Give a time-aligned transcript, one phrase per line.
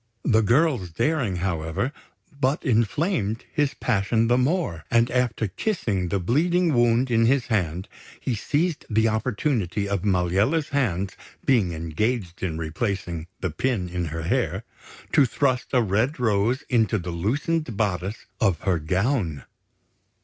[0.25, 1.91] The girl's daring, however,
[2.31, 7.87] but inflamed his passion the more; and after kissing the bleeding wound in his hand,
[8.19, 14.23] he seized the opportunity of Maliella's hands being engaged in replacing the pin in her
[14.23, 14.63] hair,
[15.11, 19.43] to thrust a red rose into the loosened bodice of her gown.